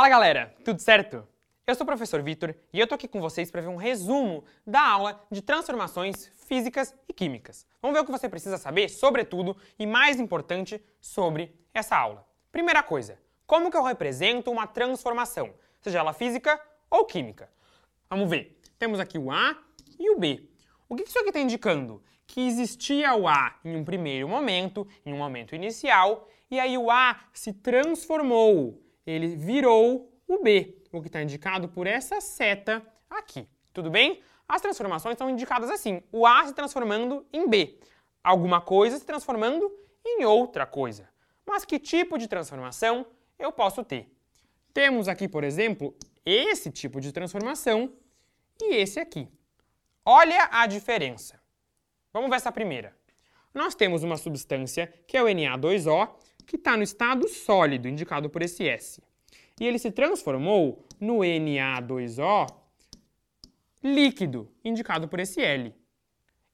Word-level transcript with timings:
Fala 0.00 0.08
galera, 0.08 0.54
tudo 0.64 0.80
certo? 0.80 1.28
Eu 1.66 1.74
sou 1.74 1.84
o 1.84 1.86
professor 1.86 2.22
Vitor 2.22 2.54
e 2.72 2.80
eu 2.80 2.86
tô 2.86 2.94
aqui 2.94 3.06
com 3.06 3.20
vocês 3.20 3.50
para 3.50 3.60
ver 3.60 3.68
um 3.68 3.76
resumo 3.76 4.42
da 4.66 4.80
aula 4.80 5.22
de 5.30 5.42
transformações 5.42 6.32
físicas 6.48 6.94
e 7.06 7.12
químicas. 7.12 7.66
Vamos 7.82 7.94
ver 7.94 8.00
o 8.00 8.06
que 8.06 8.10
você 8.10 8.26
precisa 8.26 8.56
saber 8.56 8.88
sobre 8.88 9.26
tudo 9.26 9.54
e 9.78 9.86
mais 9.86 10.18
importante 10.18 10.82
sobre 11.02 11.54
essa 11.74 11.98
aula. 11.98 12.26
Primeira 12.50 12.82
coisa, 12.82 13.18
como 13.46 13.70
que 13.70 13.76
eu 13.76 13.82
represento 13.82 14.50
uma 14.50 14.66
transformação, 14.66 15.52
seja 15.82 15.98
ela 15.98 16.14
física 16.14 16.58
ou 16.88 17.04
química? 17.04 17.50
Vamos 18.08 18.30
ver. 18.30 18.58
Temos 18.78 19.00
aqui 19.00 19.18
o 19.18 19.30
A 19.30 19.54
e 19.98 20.08
o 20.08 20.18
B. 20.18 20.48
O 20.88 20.96
que 20.96 21.02
isso 21.02 21.18
aqui 21.18 21.28
está 21.28 21.40
indicando? 21.40 22.02
Que 22.26 22.40
existia 22.40 23.14
o 23.14 23.28
A 23.28 23.54
em 23.62 23.76
um 23.76 23.84
primeiro 23.84 24.26
momento, 24.26 24.88
em 25.04 25.12
um 25.12 25.18
momento 25.18 25.54
inicial, 25.54 26.26
e 26.50 26.58
aí 26.58 26.78
o 26.78 26.90
A 26.90 27.20
se 27.34 27.52
transformou, 27.52 28.80
ele 29.06 29.36
virou 29.36 30.12
o 30.26 30.42
B, 30.42 30.82
o 30.92 31.00
que 31.00 31.08
está 31.08 31.22
indicado 31.22 31.68
por 31.68 31.86
essa 31.86 32.20
seta 32.20 32.84
aqui. 33.08 33.48
Tudo 33.72 33.90
bem? 33.90 34.22
As 34.48 34.60
transformações 34.60 35.16
são 35.16 35.30
indicadas 35.30 35.70
assim: 35.70 36.02
o 36.10 36.26
A 36.26 36.46
se 36.46 36.54
transformando 36.54 37.26
em 37.32 37.48
B, 37.48 37.78
alguma 38.22 38.60
coisa 38.60 38.98
se 38.98 39.04
transformando 39.04 39.70
em 40.04 40.24
outra 40.24 40.66
coisa. 40.66 41.08
Mas 41.46 41.64
que 41.64 41.78
tipo 41.78 42.18
de 42.18 42.28
transformação 42.28 43.06
eu 43.38 43.50
posso 43.50 43.84
ter? 43.84 44.12
Temos 44.72 45.08
aqui, 45.08 45.28
por 45.28 45.42
exemplo, 45.42 45.96
esse 46.24 46.70
tipo 46.70 47.00
de 47.00 47.12
transformação 47.12 47.92
e 48.60 48.76
esse 48.76 49.00
aqui. 49.00 49.28
Olha 50.04 50.48
a 50.52 50.66
diferença. 50.66 51.40
Vamos 52.12 52.30
ver 52.30 52.36
essa 52.36 52.52
primeira. 52.52 52.96
Nós 53.52 53.74
temos 53.74 54.02
uma 54.02 54.16
substância, 54.16 54.86
que 55.06 55.16
é 55.16 55.22
o 55.22 55.26
Na2O, 55.26 56.08
que 56.50 56.56
está 56.56 56.76
no 56.76 56.82
estado 56.82 57.28
sólido, 57.28 57.86
indicado 57.86 58.28
por 58.28 58.42
esse 58.42 58.66
S. 58.66 59.00
E 59.60 59.64
ele 59.64 59.78
se 59.78 59.92
transformou 59.92 60.84
no 60.98 61.18
Na2O 61.18 62.52
líquido, 63.80 64.50
indicado 64.64 65.06
por 65.06 65.20
esse 65.20 65.40
L. 65.40 65.72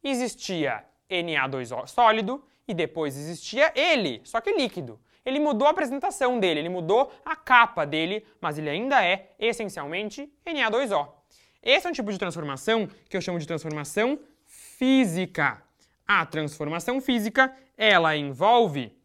Existia 0.05 0.85
Na2O 1.11 1.87
sólido 1.87 2.45
e 2.69 2.75
depois 2.75 3.17
existia 3.17 3.73
ele, 3.75 4.21
só 4.23 4.39
que 4.39 4.53
líquido. 4.53 5.01
Ele 5.25 5.41
mudou 5.41 5.67
a 5.67 5.71
apresentação 5.71 6.39
dele, 6.39 6.61
ele 6.61 6.69
mudou 6.69 7.11
a 7.25 7.35
capa 7.35 7.87
dele, 7.87 8.23
mas 8.39 8.59
ele 8.59 8.69
ainda 8.69 9.03
é 9.03 9.35
essencialmente 9.39 10.31
Na2O. 10.45 11.09
Esse 11.63 11.87
é 11.87 11.91
um 11.91 11.95
tipo 11.95 12.13
de 12.13 12.19
transformação 12.19 12.87
que 13.09 13.17
eu 13.17 13.23
chamo 13.23 13.39
de 13.39 13.47
transformação 13.47 14.21
física. 14.45 15.63
A 16.07 16.27
transformação 16.27 17.01
física, 17.01 17.57
ela 17.79 18.15
envolve 18.15 18.96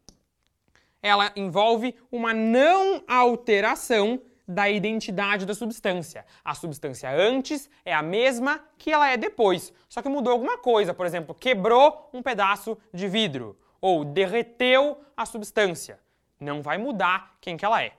ela 1.01 1.31
envolve 1.35 1.95
uma 2.11 2.33
não 2.33 3.03
alteração 3.07 4.21
da 4.47 4.69
identidade 4.69 5.45
da 5.45 5.53
substância. 5.53 6.25
A 6.43 6.53
substância 6.53 7.09
antes 7.09 7.69
é 7.85 7.93
a 7.93 8.01
mesma 8.01 8.63
que 8.77 8.91
ela 8.91 9.09
é 9.09 9.15
depois, 9.15 9.73
só 9.87 10.01
que 10.01 10.09
mudou 10.09 10.33
alguma 10.33 10.57
coisa, 10.57 10.93
por 10.93 11.05
exemplo, 11.05 11.33
quebrou 11.33 12.09
um 12.13 12.21
pedaço 12.21 12.77
de 12.93 13.07
vidro 13.07 13.57
ou 13.79 14.03
derreteu 14.03 14.99
a 15.15 15.25
substância. 15.25 15.99
Não 16.39 16.61
vai 16.61 16.77
mudar 16.77 17.37
quem 17.39 17.55
que 17.55 17.65
ela 17.65 17.81
é. 17.81 17.93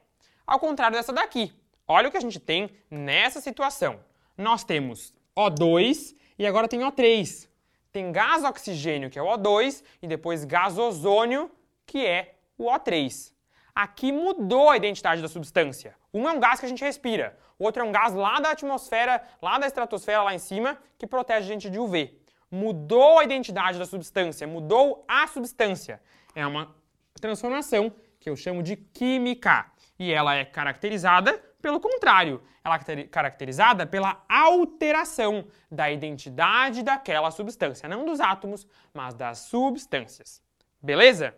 Ao 0.46 0.58
contrário 0.58 0.96
dessa 0.96 1.12
daqui. 1.12 1.52
Olha 1.86 2.08
o 2.08 2.10
que 2.10 2.16
a 2.16 2.20
gente 2.20 2.38
tem 2.38 2.70
nessa 2.90 3.40
situação 3.40 3.98
nós 4.36 4.64
temos 4.64 5.14
O2 5.36 6.14
e 6.38 6.46
agora 6.46 6.68
tem 6.68 6.80
O3. 6.80 7.48
Tem 7.90 8.10
gás 8.10 8.42
oxigênio, 8.44 9.10
que 9.10 9.18
é 9.18 9.22
o 9.22 9.26
O2, 9.26 9.82
e 10.00 10.06
depois 10.06 10.44
gás 10.44 10.78
ozônio, 10.78 11.50
que 11.86 12.04
é 12.04 12.36
o 12.64 12.70
O3. 12.70 13.32
Aqui 13.74 14.12
mudou 14.12 14.70
a 14.70 14.76
identidade 14.76 15.22
da 15.22 15.28
substância. 15.28 15.94
Um 16.12 16.28
é 16.28 16.32
um 16.32 16.40
gás 16.40 16.60
que 16.60 16.66
a 16.66 16.68
gente 16.68 16.84
respira, 16.84 17.38
outro 17.58 17.82
é 17.82 17.84
um 17.84 17.92
gás 17.92 18.12
lá 18.12 18.38
da 18.38 18.50
atmosfera, 18.50 19.22
lá 19.40 19.58
da 19.58 19.66
estratosfera, 19.66 20.22
lá 20.22 20.34
em 20.34 20.38
cima, 20.38 20.78
que 20.98 21.06
protege 21.06 21.46
a 21.46 21.52
gente 21.54 21.70
de 21.70 21.78
UV. 21.78 22.18
Mudou 22.50 23.18
a 23.18 23.24
identidade 23.24 23.78
da 23.78 23.86
substância, 23.86 24.46
mudou 24.46 25.04
a 25.08 25.26
substância. 25.26 26.02
É 26.34 26.46
uma 26.46 26.74
transformação 27.18 27.92
que 28.20 28.28
eu 28.28 28.36
chamo 28.36 28.62
de 28.62 28.76
química. 28.76 29.66
E 29.98 30.12
ela 30.12 30.34
é 30.34 30.44
caracterizada 30.44 31.42
pelo 31.62 31.80
contrário, 31.80 32.42
ela 32.64 32.74
é 32.76 33.04
caracterizada 33.04 33.86
pela 33.86 34.22
alteração 34.28 35.46
da 35.70 35.90
identidade 35.90 36.82
daquela 36.82 37.30
substância, 37.30 37.88
não 37.88 38.04
dos 38.04 38.20
átomos, 38.20 38.66
mas 38.92 39.14
das 39.14 39.38
substâncias. 39.38 40.42
Beleza? 40.82 41.34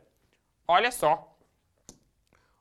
Olha 0.67 0.91
só 0.91 1.37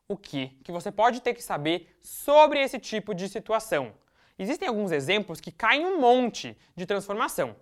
o 0.08 0.18
que, 0.18 0.50
que 0.64 0.72
você 0.72 0.92
pode 0.92 1.22
ter 1.22 1.34
que 1.34 1.42
saber 1.42 1.96
sobre 2.02 2.60
esse 2.60 2.78
tipo 2.80 3.14
de 3.14 3.30
situação. 3.30 3.94
Existem 4.38 4.68
alguns 4.68 4.92
exemplos 4.92 5.40
que 5.40 5.52
caem 5.52 5.86
um 5.86 6.00
monte 6.00 6.58
de 6.76 6.86
transformação. 6.86 7.56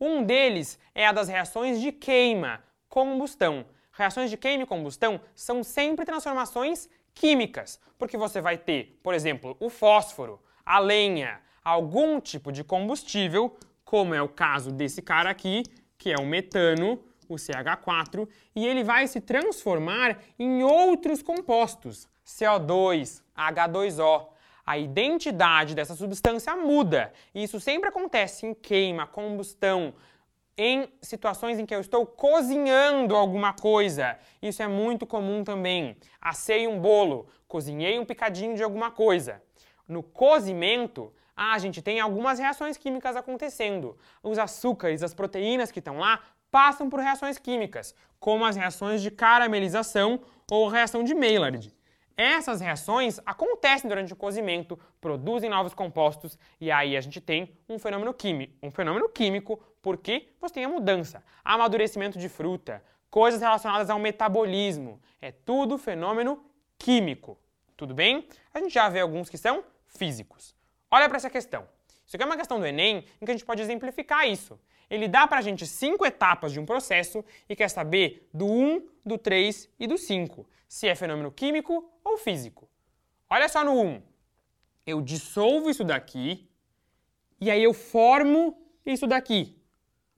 Um 0.00 0.22
deles 0.22 0.78
é 0.94 1.06
a 1.06 1.12
das 1.12 1.28
reações 1.28 1.80
de 1.80 1.92
queima, 1.92 2.62
combustão. 2.88 3.64
Reações 3.92 4.30
de 4.30 4.36
queima 4.36 4.64
e 4.64 4.66
combustão 4.66 5.20
são 5.34 5.62
sempre 5.62 6.04
transformações 6.04 6.88
químicas, 7.14 7.78
porque 7.96 8.16
você 8.16 8.40
vai 8.40 8.58
ter, 8.58 8.98
por 9.02 9.14
exemplo, 9.14 9.56
o 9.60 9.70
fósforo, 9.70 10.42
a 10.66 10.80
lenha, 10.80 11.40
algum 11.62 12.20
tipo 12.20 12.50
de 12.50 12.64
combustível, 12.64 13.56
como 13.84 14.14
é 14.14 14.20
o 14.20 14.28
caso 14.28 14.72
desse 14.72 15.00
cara 15.00 15.30
aqui, 15.30 15.62
que 15.96 16.10
é 16.10 16.16
o 16.16 16.26
metano, 16.26 17.00
o 17.28 17.34
CH4, 17.34 18.28
e 18.54 18.66
ele 18.66 18.84
vai 18.84 19.06
se 19.06 19.20
transformar 19.20 20.18
em 20.38 20.62
outros 20.62 21.22
compostos, 21.22 22.08
CO2, 22.26 23.22
H2O. 23.36 24.28
A 24.66 24.78
identidade 24.78 25.74
dessa 25.74 25.94
substância 25.94 26.56
muda. 26.56 27.12
Isso 27.34 27.60
sempre 27.60 27.88
acontece 27.88 28.46
em 28.46 28.54
queima, 28.54 29.06
combustão, 29.06 29.92
em 30.56 30.88
situações 31.02 31.58
em 31.58 31.66
que 31.66 31.74
eu 31.74 31.80
estou 31.80 32.06
cozinhando 32.06 33.14
alguma 33.14 33.52
coisa. 33.52 34.18
Isso 34.40 34.62
é 34.62 34.68
muito 34.68 35.06
comum 35.06 35.44
também. 35.44 35.96
Assei 36.20 36.66
um 36.66 36.80
bolo, 36.80 37.28
cozinhei 37.46 37.98
um 37.98 38.04
picadinho 38.04 38.56
de 38.56 38.62
alguma 38.62 38.90
coisa. 38.90 39.42
No 39.86 40.02
cozimento, 40.02 41.12
a 41.36 41.58
gente 41.58 41.82
tem 41.82 42.00
algumas 42.00 42.38
reações 42.38 42.76
químicas 42.76 43.16
acontecendo. 43.16 43.98
Os 44.22 44.38
açúcares, 44.38 45.02
as 45.02 45.12
proteínas 45.12 45.70
que 45.72 45.80
estão 45.80 45.98
lá, 45.98 46.22
passam 46.54 46.88
por 46.88 47.00
reações 47.00 47.36
químicas, 47.36 47.96
como 48.20 48.44
as 48.44 48.54
reações 48.54 49.02
de 49.02 49.10
caramelização 49.10 50.20
ou 50.48 50.68
reação 50.68 51.02
de 51.02 51.12
Maillard. 51.12 51.74
Essas 52.16 52.60
reações 52.60 53.18
acontecem 53.26 53.88
durante 53.88 54.12
o 54.12 54.16
cozimento, 54.16 54.78
produzem 55.00 55.50
novos 55.50 55.74
compostos 55.74 56.38
e 56.60 56.70
aí 56.70 56.96
a 56.96 57.00
gente 57.00 57.20
tem 57.20 57.58
um 57.68 57.76
fenômeno 57.76 58.14
químico, 58.14 58.54
um 58.62 58.70
fenômeno 58.70 59.08
químico 59.08 59.60
porque 59.82 60.28
você 60.40 60.54
tem 60.54 60.64
a 60.64 60.68
mudança, 60.68 61.24
amadurecimento 61.44 62.20
de 62.20 62.28
fruta, 62.28 62.80
coisas 63.10 63.40
relacionadas 63.40 63.90
ao 63.90 63.98
metabolismo, 63.98 65.02
é 65.20 65.32
tudo 65.32 65.76
fenômeno 65.76 66.40
químico. 66.78 67.36
Tudo 67.76 67.94
bem? 67.94 68.28
A 68.52 68.60
gente 68.60 68.72
já 68.72 68.88
vê 68.88 69.00
alguns 69.00 69.28
que 69.28 69.36
são 69.36 69.64
físicos. 69.88 70.54
Olha 70.88 71.08
para 71.08 71.16
essa 71.16 71.28
questão. 71.28 71.66
Isso 72.06 72.14
aqui 72.14 72.22
é 72.22 72.26
uma 72.26 72.36
questão 72.36 72.60
do 72.60 72.66
Enem 72.66 73.04
em 73.20 73.24
que 73.24 73.30
a 73.32 73.34
gente 73.34 73.44
pode 73.44 73.60
exemplificar 73.60 74.28
isso. 74.28 74.56
Ele 74.88 75.08
dá 75.08 75.26
para 75.26 75.38
a 75.38 75.42
gente 75.42 75.66
cinco 75.66 76.04
etapas 76.04 76.52
de 76.52 76.60
um 76.60 76.66
processo 76.66 77.24
e 77.48 77.56
quer 77.56 77.68
saber 77.68 78.28
do 78.32 78.46
1, 78.46 78.88
do 79.04 79.18
3 79.18 79.68
e 79.78 79.86
do 79.86 79.96
5, 79.96 80.46
se 80.68 80.88
é 80.88 80.94
fenômeno 80.94 81.32
químico 81.32 81.90
ou 82.02 82.16
físico. 82.18 82.68
Olha 83.28 83.48
só 83.48 83.64
no 83.64 83.80
1. 83.80 84.02
Eu 84.86 85.00
dissolvo 85.00 85.70
isso 85.70 85.84
daqui 85.84 86.48
e 87.40 87.50
aí 87.50 87.62
eu 87.62 87.72
formo 87.72 88.56
isso 88.84 89.06
daqui. 89.06 89.58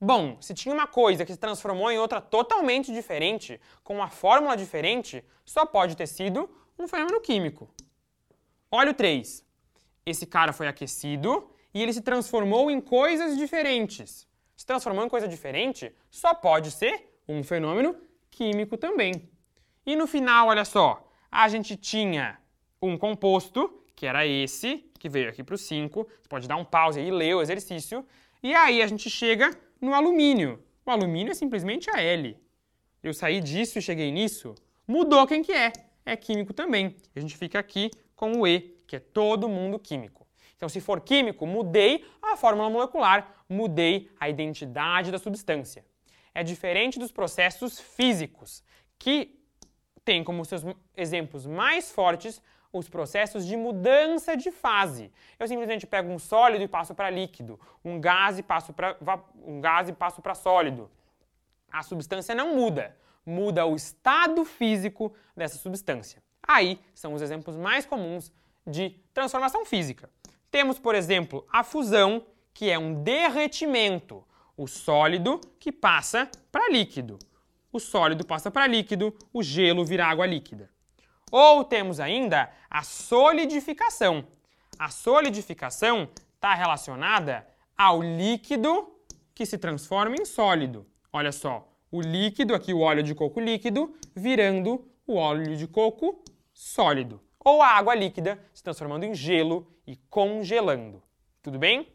Bom, 0.00 0.36
se 0.40 0.52
tinha 0.52 0.74
uma 0.74 0.86
coisa 0.86 1.24
que 1.24 1.32
se 1.32 1.38
transformou 1.38 1.90
em 1.90 1.98
outra 1.98 2.20
totalmente 2.20 2.92
diferente, 2.92 3.58
com 3.82 3.94
uma 3.94 4.10
fórmula 4.10 4.56
diferente, 4.56 5.24
só 5.44 5.64
pode 5.64 5.96
ter 5.96 6.06
sido 6.06 6.50
um 6.78 6.86
fenômeno 6.86 7.20
químico. 7.20 7.68
Olha 8.70 8.90
o 8.90 8.94
3. 8.94 9.44
Esse 10.04 10.26
cara 10.26 10.52
foi 10.52 10.68
aquecido 10.68 11.50
e 11.72 11.82
ele 11.82 11.92
se 11.92 12.02
transformou 12.02 12.70
em 12.70 12.80
coisas 12.80 13.36
diferentes. 13.36 14.28
Se 14.56 14.64
transformou 14.64 15.04
em 15.04 15.08
coisa 15.08 15.28
diferente, 15.28 15.92
só 16.10 16.34
pode 16.34 16.70
ser 16.70 17.20
um 17.28 17.42
fenômeno 17.42 17.94
químico 18.30 18.76
também. 18.76 19.28
E 19.84 19.94
no 19.94 20.06
final, 20.06 20.48
olha 20.48 20.64
só, 20.64 21.06
a 21.30 21.48
gente 21.48 21.76
tinha 21.76 22.38
um 22.80 22.96
composto, 22.96 23.84
que 23.94 24.06
era 24.06 24.26
esse, 24.26 24.78
que 24.98 25.08
veio 25.08 25.28
aqui 25.28 25.42
para 25.42 25.54
o 25.54 25.58
5. 25.58 26.08
Você 26.20 26.28
pode 26.28 26.48
dar 26.48 26.56
um 26.56 26.64
pause 26.64 26.98
aí 26.98 27.08
e 27.08 27.10
ler 27.10 27.34
o 27.34 27.42
exercício. 27.42 28.04
E 28.42 28.54
aí 28.54 28.82
a 28.82 28.86
gente 28.86 29.08
chega 29.10 29.50
no 29.80 29.94
alumínio. 29.94 30.62
O 30.84 30.90
alumínio 30.90 31.30
é 31.30 31.34
simplesmente 31.34 31.90
a 31.90 32.00
L. 32.00 32.36
Eu 33.02 33.14
saí 33.14 33.40
disso 33.40 33.78
e 33.78 33.82
cheguei 33.82 34.10
nisso. 34.10 34.54
Mudou 34.86 35.26
quem 35.26 35.42
que 35.42 35.52
é. 35.52 35.72
É 36.04 36.16
químico 36.16 36.52
também. 36.52 36.96
A 37.14 37.20
gente 37.20 37.36
fica 37.36 37.58
aqui 37.58 37.90
com 38.14 38.40
o 38.40 38.46
E, 38.46 38.76
que 38.86 38.96
é 38.96 39.00
todo 39.00 39.48
mundo 39.48 39.78
químico. 39.78 40.25
Então, 40.56 40.68
se 40.68 40.80
for 40.80 41.00
químico, 41.00 41.46
mudei 41.46 42.04
a 42.22 42.36
fórmula 42.36 42.70
molecular, 42.70 43.28
mudei 43.48 44.10
a 44.18 44.28
identidade 44.28 45.10
da 45.10 45.18
substância. 45.18 45.84
É 46.34 46.42
diferente 46.42 46.98
dos 46.98 47.12
processos 47.12 47.78
físicos, 47.78 48.64
que 48.98 49.38
tem 50.04 50.24
como 50.24 50.44
seus 50.44 50.62
exemplos 50.96 51.46
mais 51.46 51.90
fortes 51.92 52.40
os 52.72 52.88
processos 52.88 53.46
de 53.46 53.56
mudança 53.56 54.36
de 54.36 54.50
fase. 54.50 55.12
Eu 55.38 55.48
simplesmente 55.48 55.86
pego 55.86 56.10
um 56.10 56.18
sólido 56.18 56.62
e 56.64 56.68
passo 56.68 56.94
para 56.94 57.10
líquido, 57.10 57.58
um 57.84 58.00
gás 58.00 58.38
e 58.38 58.42
passo 58.42 58.72
para 58.72 58.96
um 59.42 59.60
gás 59.60 59.88
e 59.88 59.92
passo 59.92 60.20
para 60.20 60.34
sólido. 60.34 60.90
A 61.70 61.82
substância 61.82 62.34
não 62.34 62.54
muda, 62.54 62.96
muda 63.24 63.66
o 63.66 63.74
estado 63.74 64.44
físico 64.44 65.14
dessa 65.36 65.58
substância. 65.58 66.22
Aí 66.46 66.80
são 66.94 67.12
os 67.12 67.22
exemplos 67.22 67.56
mais 67.56 67.84
comuns 67.84 68.32
de 68.66 68.90
transformação 69.12 69.64
física. 69.64 70.08
Temos, 70.56 70.78
por 70.78 70.94
exemplo, 70.94 71.46
a 71.52 71.62
fusão, 71.62 72.24
que 72.54 72.70
é 72.70 72.78
um 72.78 73.02
derretimento, 73.02 74.24
o 74.56 74.66
sólido 74.66 75.38
que 75.60 75.70
passa 75.70 76.30
para 76.50 76.70
líquido. 76.70 77.18
O 77.70 77.78
sólido 77.78 78.24
passa 78.24 78.50
para 78.50 78.66
líquido, 78.66 79.14
o 79.34 79.42
gelo 79.42 79.84
vira 79.84 80.06
água 80.06 80.24
líquida. 80.24 80.70
Ou 81.30 81.62
temos 81.62 82.00
ainda 82.00 82.50
a 82.70 82.82
solidificação. 82.82 84.26
A 84.78 84.88
solidificação 84.88 86.08
está 86.34 86.54
relacionada 86.54 87.46
ao 87.76 88.00
líquido 88.00 88.96
que 89.34 89.44
se 89.44 89.58
transforma 89.58 90.16
em 90.18 90.24
sólido. 90.24 90.86
Olha 91.12 91.32
só, 91.32 91.68
o 91.92 92.00
líquido, 92.00 92.54
aqui 92.54 92.72
o 92.72 92.80
óleo 92.80 93.02
de 93.02 93.14
coco 93.14 93.40
líquido, 93.40 93.94
virando 94.14 94.90
o 95.06 95.16
óleo 95.16 95.54
de 95.54 95.66
coco 95.66 96.24
sólido. 96.54 97.20
Ou 97.44 97.60
a 97.60 97.68
água 97.68 97.94
líquida 97.94 98.42
se 98.54 98.62
transformando 98.64 99.04
em 99.04 99.14
gelo 99.14 99.75
e 99.86 99.96
congelando. 100.10 101.02
Tudo 101.42 101.58
bem? 101.58 101.92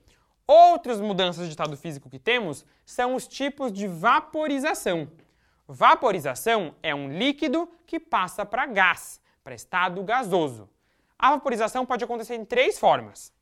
Outras 0.47 0.99
mudanças 0.99 1.45
de 1.45 1.51
estado 1.51 1.77
físico 1.77 2.09
que 2.09 2.19
temos 2.19 2.65
são 2.85 3.15
os 3.15 3.27
tipos 3.27 3.71
de 3.71 3.88
vaporização. 3.88 5.09
Vaporização 5.67 6.75
é 6.83 6.93
um 6.93 7.09
líquido 7.09 7.69
que 7.85 7.99
passa 7.99 8.45
para 8.45 8.65
gás, 8.65 9.21
para 9.43 9.55
estado 9.55 10.03
gasoso. 10.03 10.69
A 11.17 11.31
vaporização 11.31 11.85
pode 11.85 12.03
acontecer 12.03 12.35
em 12.35 12.43
três 12.43 12.79
formas. 12.79 13.33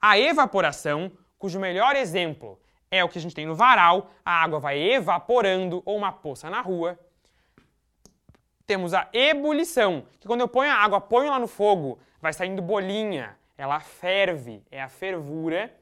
A 0.00 0.18
evaporação, 0.18 1.10
cujo 1.38 1.58
melhor 1.58 1.96
exemplo 1.96 2.60
é 2.90 3.02
o 3.02 3.08
que 3.08 3.18
a 3.18 3.20
gente 3.20 3.34
tem 3.34 3.46
no 3.46 3.54
varal, 3.54 4.10
a 4.24 4.42
água 4.42 4.60
vai 4.60 4.78
evaporando, 4.78 5.82
ou 5.84 5.96
uma 5.96 6.12
poça 6.12 6.48
na 6.48 6.60
rua. 6.60 6.98
Temos 8.66 8.94
a 8.94 9.08
ebulição, 9.12 10.06
que 10.20 10.26
quando 10.26 10.42
eu 10.42 10.48
ponho 10.48 10.70
a 10.70 10.76
água, 10.76 11.00
ponho 11.00 11.30
lá 11.30 11.38
no 11.38 11.48
fogo, 11.48 11.98
vai 12.20 12.32
saindo 12.32 12.62
bolinha, 12.62 13.36
ela 13.56 13.80
ferve, 13.80 14.62
é 14.70 14.82
a 14.82 14.88
fervura, 14.88 15.74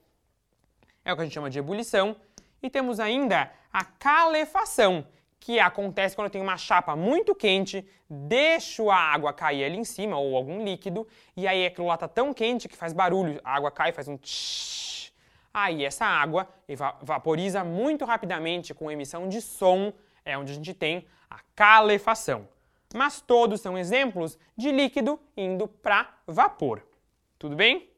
é 1.05 1.13
o 1.13 1.17
que 1.17 1.23
a 1.23 1.25
gente 1.25 1.35
chama 1.35 1.51
de 1.51 1.59
ebulição. 1.59 2.17
E 2.63 2.71
temos 2.71 3.01
ainda 3.01 3.51
a 3.73 3.85
calefação, 3.85 5.07
que 5.41 5.59
acontece 5.59 6.15
quando 6.15 6.27
eu 6.27 6.31
tenho 6.31 6.45
uma 6.45 6.57
chapa 6.57 6.95
muito 6.95 7.35
quente, 7.35 7.85
deixo 8.09 8.91
a 8.91 8.97
água 8.97 9.33
cair 9.33 9.65
ali 9.65 9.77
em 9.77 9.85
cima, 9.85 10.17
ou 10.17 10.37
algum 10.37 10.65
líquido, 10.65 11.07
e 11.37 11.49
aí 11.49 11.67
aquilo 11.67 11.89
lá 11.89 11.95
está 11.95 12.07
tão 12.07 12.33
quente 12.33 12.69
que 12.69 12.77
faz 12.77 12.93
barulho, 12.93 13.41
a 13.43 13.57
água 13.57 13.71
cai 13.71 13.91
faz 13.91 14.07
um 14.07 14.17
tsh. 14.17 15.13
Aí 15.53 15.85
essa 15.85 16.07
água 16.07 16.49
vaporiza 17.03 17.65
muito 17.65 18.05
rapidamente 18.05 18.73
com 18.73 18.91
emissão 18.91 19.29
de 19.29 19.41
som, 19.41 19.93
é 20.25 20.39
onde 20.39 20.53
a 20.53 20.55
gente 20.55 20.73
tem 20.73 21.07
a 21.29 21.41
calefação. 21.57 22.49
Mas 22.95 23.21
todos 23.21 23.61
são 23.61 23.77
exemplos 23.77 24.39
de 24.57 24.71
líquido 24.71 25.19
indo 25.37 25.67
para 25.67 26.15
vapor. 26.27 26.83
Tudo 27.43 27.57
bem? 27.57 27.91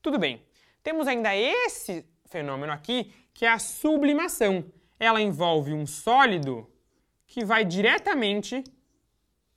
Tudo 0.00 0.16
bem. 0.16 0.46
Temos 0.80 1.08
ainda 1.08 1.34
esse 1.34 2.08
fenômeno 2.26 2.72
aqui, 2.72 3.12
que 3.34 3.44
é 3.44 3.48
a 3.48 3.58
sublimação. 3.58 4.64
Ela 4.96 5.20
envolve 5.20 5.72
um 5.74 5.84
sólido 5.84 6.70
que 7.26 7.44
vai 7.44 7.64
diretamente 7.64 8.62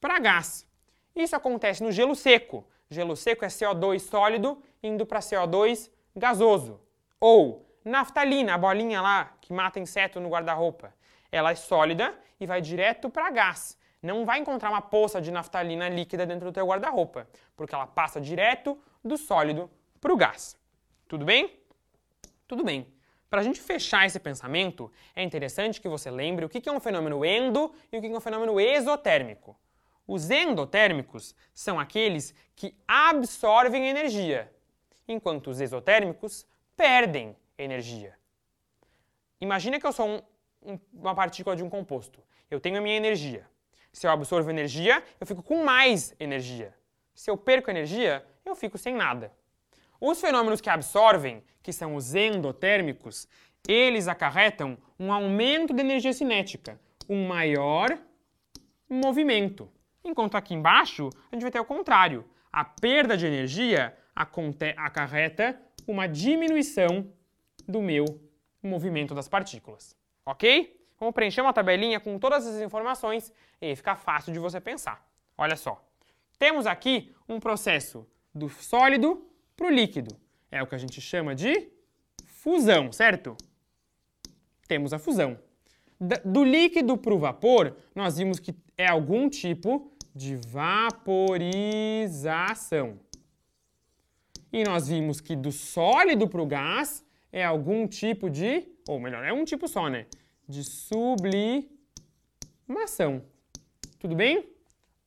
para 0.01 0.17
gás. 0.17 0.67
Isso 1.15 1.35
acontece 1.35 1.83
no 1.83 1.91
gelo 1.91 2.15
seco. 2.15 2.67
Gelo 2.89 3.15
seco 3.15 3.45
é 3.45 3.49
CO2 3.49 3.99
sólido 3.99 4.63
indo 4.81 5.05
para 5.05 5.19
CO2 5.19 5.91
gasoso. 6.15 6.81
Ou 7.19 7.71
naftalina, 7.85 8.55
a 8.55 8.57
bolinha 8.57 8.99
lá 8.99 9.37
que 9.39 9.53
mata 9.53 9.79
inseto 9.79 10.19
no 10.19 10.29
guarda-roupa. 10.29 10.91
Ela 11.31 11.51
é 11.51 11.55
sólida 11.55 12.19
e 12.39 12.47
vai 12.47 12.61
direto 12.61 13.11
para 13.11 13.29
gás. 13.29 13.77
Não 14.01 14.25
vai 14.25 14.39
encontrar 14.39 14.71
uma 14.71 14.81
poça 14.81 15.21
de 15.21 15.29
naftalina 15.29 15.87
líquida 15.87 16.25
dentro 16.25 16.47
do 16.47 16.51
teu 16.51 16.65
guarda-roupa, 16.65 17.27
porque 17.55 17.75
ela 17.75 17.85
passa 17.85 18.19
direto 18.19 18.75
do 19.03 19.17
sólido 19.17 19.69
para 19.99 20.13
o 20.13 20.17
gás. 20.17 20.57
Tudo 21.07 21.25
bem? 21.25 21.59
Tudo 22.47 22.63
bem. 22.63 22.87
Para 23.29 23.41
a 23.41 23.43
gente 23.43 23.59
fechar 23.59 24.05
esse 24.05 24.19
pensamento, 24.19 24.91
é 25.15 25.21
interessante 25.21 25.79
que 25.79 25.87
você 25.87 26.09
lembre 26.09 26.45
o 26.45 26.49
que 26.49 26.67
é 26.67 26.71
um 26.71 26.79
fenômeno 26.79 27.23
endo 27.23 27.73
e 27.91 27.97
o 27.97 28.01
que 28.01 28.07
é 28.07 28.09
um 28.09 28.19
fenômeno 28.19 28.59
exotérmico. 28.59 29.55
Os 30.07 30.31
endotérmicos 30.31 31.35
são 31.53 31.79
aqueles 31.79 32.33
que 32.55 32.75
absorvem 32.87 33.87
energia, 33.87 34.51
enquanto 35.07 35.51
os 35.51 35.61
exotérmicos 35.61 36.47
perdem 36.75 37.35
energia. 37.55 38.17
Imagina 39.39 39.79
que 39.79 39.85
eu 39.85 39.93
sou 39.93 40.07
um, 40.07 40.21
um, 40.63 40.79
uma 40.91 41.13
partícula 41.13 41.55
de 41.55 41.63
um 41.63 41.69
composto. 41.69 42.23
Eu 42.49 42.59
tenho 42.59 42.79
a 42.79 42.81
minha 42.81 42.97
energia. 42.97 43.47
Se 43.93 44.07
eu 44.07 44.11
absorvo 44.11 44.49
energia, 44.49 45.03
eu 45.19 45.27
fico 45.27 45.43
com 45.43 45.63
mais 45.63 46.15
energia. 46.19 46.75
Se 47.13 47.29
eu 47.29 47.37
perco 47.37 47.69
energia, 47.69 48.25
eu 48.49 48.55
fico 48.55 48.77
sem 48.77 48.95
nada. 48.95 49.31
Os 49.99 50.19
fenômenos 50.21 50.61
que 50.61 50.69
absorvem, 50.69 51.43
que 51.61 51.73
são 51.73 51.95
os 51.95 52.15
endotérmicos, 52.15 53.27
eles 53.67 54.07
acarretam 54.07 54.77
um 54.99 55.11
aumento 55.11 55.73
de 55.73 55.81
energia 55.81 56.13
cinética, 56.13 56.79
um 57.07 57.27
maior 57.27 57.97
movimento. 58.89 59.69
Enquanto 60.03 60.35
aqui 60.35 60.53
embaixo, 60.53 61.09
a 61.31 61.35
gente 61.35 61.41
vai 61.41 61.51
ter 61.51 61.59
o 61.59 61.65
contrário. 61.65 62.25
A 62.51 62.63
perda 62.63 63.15
de 63.17 63.25
energia 63.25 63.95
acarreta 64.15 65.59
uma 65.85 66.07
diminuição 66.07 67.11
do 67.67 67.81
meu 67.81 68.05
movimento 68.61 69.13
das 69.13 69.27
partículas. 69.27 69.95
Ok? 70.25 70.77
Vamos 70.99 71.13
preencher 71.13 71.41
uma 71.41 71.53
tabelinha 71.53 71.99
com 71.99 72.17
todas 72.19 72.45
essas 72.45 72.61
informações 72.61 73.31
e 73.61 73.75
fica 73.75 73.95
fácil 73.95 74.33
de 74.33 74.39
você 74.39 74.59
pensar. 74.59 75.05
Olha 75.37 75.55
só. 75.55 75.83
Temos 76.37 76.65
aqui 76.65 77.13
um 77.27 77.39
processo 77.39 78.07
do 78.39 78.49
sólido 78.49 79.23
para 79.55 79.67
o 79.67 79.69
líquido. 79.69 80.17
É 80.49 80.63
o 80.63 80.67
que 80.67 80.73
a 80.75 80.77
gente 80.77 81.01
chama 81.01 81.35
de 81.35 81.69
fusão, 82.25 82.89
certo? 82.91 83.37
Temos 84.67 84.91
a 84.93 84.99
fusão. 84.99 85.37
Do 86.23 86.45
líquido 86.45 86.97
para 86.97 87.13
o 87.13 87.19
vapor, 87.19 87.75
nós 87.93 88.17
vimos 88.17 88.39
que 88.39 88.55
é 88.77 88.87
algum 88.87 89.29
tipo 89.29 89.91
de 90.15 90.37
vaporização. 90.47 92.97
E 94.51 94.63
nós 94.63 94.87
vimos 94.87 95.21
que 95.21 95.35
do 95.35 95.51
sólido 95.51 96.27
para 96.27 96.41
o 96.41 96.45
gás 96.45 97.05
é 97.31 97.43
algum 97.43 97.87
tipo 97.87 98.29
de, 98.29 98.67
ou 98.87 98.99
melhor, 98.99 99.23
é 99.23 99.33
um 99.33 99.45
tipo 99.45 99.67
só, 99.67 99.89
né? 99.89 100.05
De 100.47 100.63
sublimação. 100.63 101.69
Tudo 103.99 104.15
bem? 104.15 104.49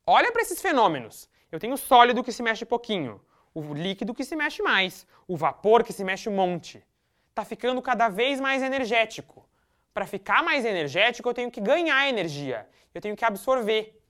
Olha 0.07 0.31
para 0.31 0.43
esses 0.43 0.61
fenômenos. 0.61 1.29
Eu 1.53 1.61
tenho 1.61 1.77
sólido 1.77 2.25
que 2.25 2.33
se 2.33 2.43
mexe 2.43 2.65
pouquinho, 2.65 3.21
o 3.55 3.75
líquido 3.75 4.15
que 4.15 4.25
se 4.25 4.35
mexe 4.35 4.63
mais, 4.63 5.07
o 5.29 5.37
vapor 5.37 5.85
que 5.85 5.93
se 5.93 6.03
mexe 6.03 6.27
um 6.27 6.35
monte. 6.35 6.83
Está 7.29 7.45
ficando 7.45 7.83
cada 7.83 8.09
vez 8.09 8.41
mais 8.41 8.63
energético. 8.63 9.47
Para 9.93 10.07
ficar 10.07 10.43
mais 10.43 10.65
energético, 10.65 11.29
eu 11.29 11.35
tenho 11.35 11.51
que 11.51 11.61
ganhar 11.61 12.09
energia, 12.09 12.67
eu 12.95 13.03
tenho 13.03 13.15
que 13.15 13.25
absorver. 13.25 14.03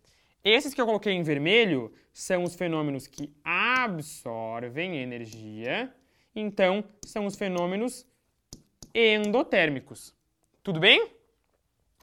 Esses 0.44 0.72
que 0.72 0.80
eu 0.80 0.86
coloquei 0.86 1.14
em 1.14 1.24
vermelho 1.24 1.92
são 2.12 2.44
os 2.44 2.54
fenômenos 2.54 3.08
que 3.08 3.34
absorvem 3.42 4.98
energia, 4.98 5.92
então 6.36 6.84
são 7.04 7.26
os 7.26 7.34
fenômenos 7.34 8.06
endotérmicos. 8.94 10.14
Tudo 10.62 10.78
bem? 10.78 11.10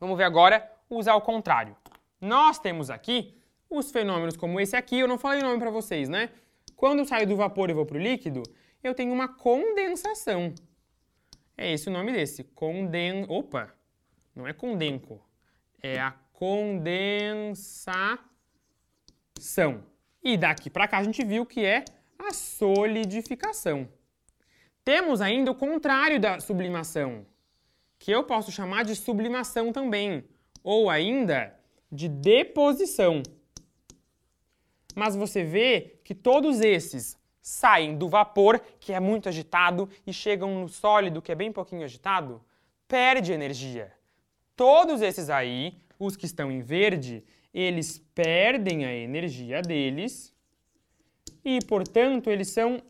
Vamos 0.01 0.17
ver 0.17 0.25
agora 0.25 0.69
usar 0.89 1.15
o 1.15 1.21
contrário. 1.21 1.77
Nós 2.19 2.59
temos 2.59 2.89
aqui 2.89 3.38
os 3.69 3.91
fenômenos 3.91 4.35
como 4.35 4.59
esse 4.59 4.75
aqui, 4.75 4.99
eu 4.99 5.07
não 5.07 5.17
falei 5.17 5.41
o 5.41 5.43
nome 5.43 5.59
para 5.59 5.69
vocês, 5.69 6.09
né? 6.09 6.29
Quando 6.75 6.99
eu 6.99 7.05
saio 7.05 7.27
do 7.27 7.35
vapor 7.35 7.69
e 7.69 7.73
vou 7.73 7.85
para 7.85 7.97
o 7.97 8.01
líquido, 8.01 8.41
eu 8.83 8.95
tenho 8.95 9.13
uma 9.13 9.27
condensação. 9.27 10.53
É 11.57 11.71
esse 11.73 11.89
o 11.89 11.91
nome 11.91 12.11
desse. 12.11 12.43
Conden... 12.43 13.25
Opa! 13.27 13.75
Não 14.33 14.47
é 14.47 14.53
condenco. 14.53 15.21
É 15.83 15.99
a 15.99 16.11
condensação. 16.31 18.23
E 20.23 20.37
daqui 20.37 20.69
para 20.69 20.87
cá 20.87 20.99
a 20.99 21.03
gente 21.03 21.23
viu 21.25 21.45
que 21.45 21.65
é 21.65 21.83
a 22.17 22.33
solidificação. 22.33 23.89
Temos 24.83 25.21
ainda 25.21 25.51
o 25.51 25.55
contrário 25.55 26.19
da 26.19 26.39
sublimação, 26.39 27.25
que 27.97 28.11
eu 28.11 28.23
posso 28.23 28.51
chamar 28.51 28.83
de 28.83 28.95
sublimação 28.95 29.71
também, 29.71 30.23
ou 30.63 30.89
ainda 30.89 31.53
de 31.91 32.07
deposição. 32.07 33.21
Mas 34.99 35.15
você 35.15 35.45
vê 35.45 35.97
que 36.03 36.13
todos 36.13 36.59
esses 36.59 37.17
saem 37.41 37.97
do 37.97 38.09
vapor, 38.09 38.59
que 38.81 38.91
é 38.91 38.99
muito 38.99 39.29
agitado, 39.29 39.89
e 40.05 40.11
chegam 40.11 40.59
no 40.59 40.67
sólido, 40.67 41.21
que 41.21 41.31
é 41.31 41.35
bem 41.35 41.53
pouquinho 41.53 41.85
agitado, 41.85 42.43
perde 42.85 43.31
energia. 43.31 43.93
Todos 44.57 45.01
esses 45.01 45.29
aí, 45.29 45.81
os 45.97 46.17
que 46.17 46.25
estão 46.25 46.51
em 46.51 46.59
verde, 46.59 47.23
eles 47.53 47.97
perdem 48.13 48.83
a 48.83 48.93
energia 48.93 49.61
deles 49.61 50.35
e, 51.45 51.59
portanto, 51.65 52.29
eles 52.29 52.49
são 52.49 52.81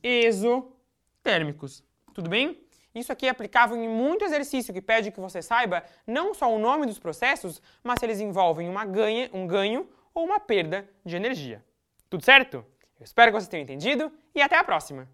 exotérmicos. 0.00 1.82
Tudo 2.14 2.30
bem? 2.30 2.60
Isso 2.94 3.10
aqui 3.10 3.26
é 3.26 3.28
aplicável 3.28 3.76
em 3.76 3.88
muito 3.88 4.24
exercício 4.24 4.72
que 4.72 4.80
pede 4.80 5.10
que 5.10 5.18
você 5.18 5.42
saiba 5.42 5.82
não 6.06 6.32
só 6.32 6.54
o 6.54 6.60
nome 6.60 6.86
dos 6.86 7.00
processos, 7.00 7.60
mas 7.82 7.98
se 7.98 8.06
eles 8.06 8.20
envolvem 8.20 8.68
uma 8.68 8.84
ganha, 8.84 9.28
um 9.32 9.48
ganho 9.48 9.88
ou 10.14 10.24
uma 10.24 10.40
perda 10.40 10.88
de 11.04 11.16
energia. 11.16 11.64
Tudo 12.08 12.24
certo? 12.24 12.64
Eu 12.98 13.04
espero 13.04 13.30
que 13.32 13.38
vocês 13.38 13.48
tenham 13.48 13.62
entendido 13.62 14.12
e 14.34 14.42
até 14.42 14.56
a 14.56 14.64
próxima! 14.64 15.08